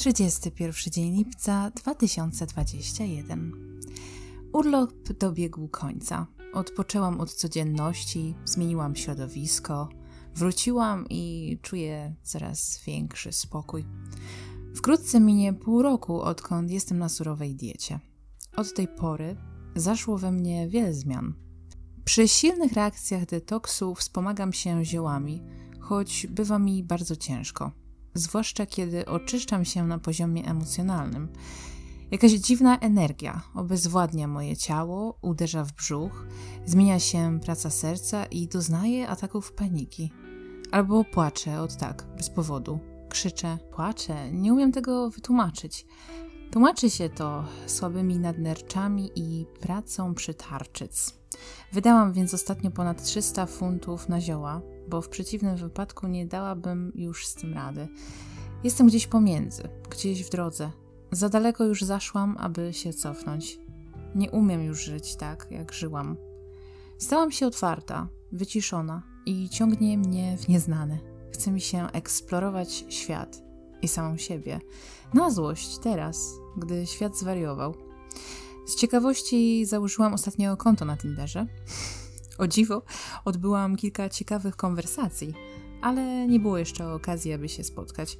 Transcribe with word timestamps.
31 0.00 0.92
dzień 0.92 1.16
lipca 1.16 1.70
2021. 1.70 3.52
Urlop 4.52 4.92
dobiegł 5.18 5.68
końca. 5.68 6.26
Odpoczęłam 6.52 7.20
od 7.20 7.34
codzienności, 7.34 8.34
zmieniłam 8.44 8.96
środowisko, 8.96 9.88
wróciłam 10.34 11.06
i 11.10 11.58
czuję 11.62 12.14
coraz 12.22 12.80
większy 12.86 13.32
spokój. 13.32 13.84
Wkrótce 14.76 15.20
minie 15.20 15.52
pół 15.52 15.82
roku, 15.82 16.20
odkąd 16.20 16.70
jestem 16.70 16.98
na 16.98 17.08
surowej 17.08 17.56
diecie. 17.56 18.00
Od 18.56 18.74
tej 18.74 18.88
pory 18.88 19.36
zaszło 19.76 20.18
we 20.18 20.32
mnie 20.32 20.68
wiele 20.68 20.94
zmian. 20.94 21.34
Przy 22.04 22.28
silnych 22.28 22.72
reakcjach 22.72 23.26
detoksu 23.26 23.94
wspomagam 23.94 24.52
się 24.52 24.84
ziołami, 24.84 25.42
choć 25.80 26.26
bywa 26.26 26.58
mi 26.58 26.84
bardzo 26.84 27.16
ciężko 27.16 27.79
zwłaszcza 28.14 28.66
kiedy 28.66 29.06
oczyszczam 29.06 29.64
się 29.64 29.86
na 29.86 29.98
poziomie 29.98 30.44
emocjonalnym. 30.46 31.28
Jakaś 32.10 32.32
dziwna 32.32 32.78
energia 32.78 33.42
obezwładnia 33.54 34.28
moje 34.28 34.56
ciało, 34.56 35.18
uderza 35.22 35.64
w 35.64 35.72
brzuch, 35.72 36.26
zmienia 36.66 36.98
się 36.98 37.40
praca 37.44 37.70
serca 37.70 38.24
i 38.24 38.48
doznaję 38.48 39.08
ataków 39.08 39.52
paniki. 39.52 40.12
Albo 40.70 41.04
płaczę 41.04 41.60
od 41.60 41.76
tak, 41.76 42.06
bez 42.16 42.30
powodu. 42.30 42.78
Krzyczę, 43.08 43.58
płaczę, 43.72 44.32
nie 44.32 44.52
umiem 44.52 44.72
tego 44.72 45.10
wytłumaczyć. 45.10 45.86
Tłumaczy 46.50 46.90
się 46.90 47.08
to 47.08 47.44
słabymi 47.66 48.18
nadnerczami 48.18 49.10
i 49.16 49.46
pracą 49.60 50.14
przy 50.14 50.34
tarczyc. 50.34 51.14
Wydałam 51.72 52.12
więc 52.12 52.34
ostatnio 52.34 52.70
ponad 52.70 53.04
300 53.04 53.46
funtów 53.46 54.08
na 54.08 54.20
zioła, 54.20 54.62
bo 54.88 55.02
w 55.02 55.08
przeciwnym 55.08 55.56
wypadku 55.56 56.06
nie 56.06 56.26
dałabym 56.26 56.92
już 56.94 57.26
z 57.26 57.34
tym 57.34 57.54
rady. 57.54 57.88
Jestem 58.64 58.86
gdzieś 58.86 59.06
pomiędzy, 59.06 59.62
gdzieś 59.90 60.24
w 60.24 60.30
drodze. 60.30 60.70
Za 61.12 61.28
daleko 61.28 61.64
już 61.64 61.82
zaszłam, 61.82 62.36
aby 62.38 62.72
się 62.72 62.92
cofnąć. 62.92 63.58
Nie 64.14 64.30
umiem 64.30 64.62
już 64.62 64.84
żyć 64.84 65.16
tak, 65.16 65.46
jak 65.50 65.72
żyłam. 65.72 66.16
Stałam 66.98 67.32
się 67.32 67.46
otwarta, 67.46 68.08
wyciszona 68.32 69.02
i 69.26 69.48
ciągnie 69.48 69.98
mnie 69.98 70.36
w 70.38 70.48
nieznane. 70.48 70.98
Chce 71.32 71.50
mi 71.50 71.60
się 71.60 71.90
eksplorować 71.92 72.84
świat 72.88 73.49
i 73.82 73.88
samą 73.88 74.16
siebie. 74.16 74.60
Na 75.14 75.30
złość 75.30 75.78
teraz, 75.78 76.40
gdy 76.56 76.86
świat 76.86 77.18
zwariował. 77.18 77.74
Z 78.66 78.76
ciekawości 78.76 79.66
założyłam 79.66 80.14
ostatnio 80.14 80.56
konto 80.56 80.84
na 80.84 80.96
Tinderze. 80.96 81.46
O 82.38 82.46
dziwo, 82.46 82.82
odbyłam 83.24 83.76
kilka 83.76 84.08
ciekawych 84.08 84.56
konwersacji, 84.56 85.34
ale 85.82 86.28
nie 86.28 86.40
było 86.40 86.58
jeszcze 86.58 86.92
okazji, 86.92 87.32
aby 87.32 87.48
się 87.48 87.64
spotkać. 87.64 88.18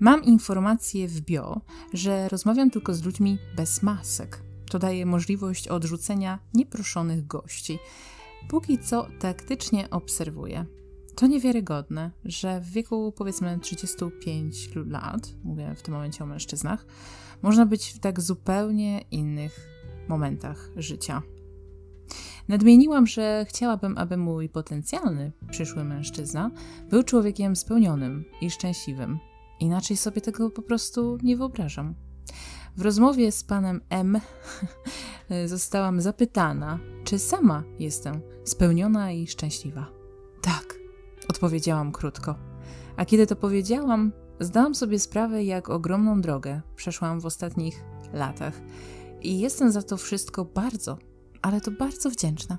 Mam 0.00 0.24
informację 0.24 1.08
w 1.08 1.20
bio, 1.20 1.60
że 1.92 2.28
rozmawiam 2.28 2.70
tylko 2.70 2.94
z 2.94 3.04
ludźmi 3.04 3.38
bez 3.56 3.82
masek. 3.82 4.42
To 4.70 4.78
daje 4.78 5.06
możliwość 5.06 5.68
odrzucenia 5.68 6.38
nieproszonych 6.54 7.26
gości. 7.26 7.78
Póki 8.48 8.78
co 8.78 9.06
taktycznie 9.20 9.90
obserwuję. 9.90 10.66
To 11.16 11.26
niewiarygodne, 11.26 12.10
że 12.24 12.60
w 12.60 12.70
wieku 12.70 13.12
powiedzmy 13.16 13.58
35 13.58 14.70
lat, 14.86 15.34
mówię 15.44 15.74
w 15.76 15.82
tym 15.82 15.94
momencie 15.94 16.24
o 16.24 16.26
mężczyznach, 16.26 16.86
można 17.42 17.66
być 17.66 17.92
w 17.92 17.98
tak 17.98 18.20
zupełnie 18.20 19.00
innych 19.10 19.68
momentach 20.08 20.70
życia. 20.76 21.22
Nadmieniłam, 22.48 23.06
że 23.06 23.46
chciałabym, 23.48 23.98
aby 23.98 24.16
mój 24.16 24.48
potencjalny 24.48 25.32
przyszły 25.50 25.84
mężczyzna 25.84 26.50
był 26.90 27.02
człowiekiem 27.02 27.56
spełnionym 27.56 28.24
i 28.40 28.50
szczęśliwym. 28.50 29.18
Inaczej 29.60 29.96
sobie 29.96 30.20
tego 30.20 30.50
po 30.50 30.62
prostu 30.62 31.18
nie 31.22 31.36
wyobrażam. 31.36 31.94
W 32.76 32.82
rozmowie 32.82 33.32
z 33.32 33.44
panem 33.44 33.80
M 33.88 34.20
zostałam 35.46 36.00
zapytana, 36.00 36.78
czy 37.04 37.18
sama 37.18 37.62
jestem 37.78 38.20
spełniona 38.44 39.12
i 39.12 39.26
szczęśliwa. 39.26 39.93
Odpowiedziałam 41.44 41.92
krótko. 41.92 42.34
A 42.96 43.04
kiedy 43.04 43.26
to 43.26 43.36
powiedziałam, 43.36 44.12
zdałam 44.40 44.74
sobie 44.74 44.98
sprawę, 44.98 45.44
jak 45.44 45.70
ogromną 45.70 46.20
drogę 46.20 46.60
przeszłam 46.76 47.20
w 47.20 47.26
ostatnich 47.26 47.84
latach. 48.12 48.60
I 49.22 49.40
jestem 49.40 49.72
za 49.72 49.82
to 49.82 49.96
wszystko 49.96 50.44
bardzo, 50.44 50.98
ale 51.42 51.60
to 51.60 51.70
bardzo 51.70 52.10
wdzięczna. 52.10 52.58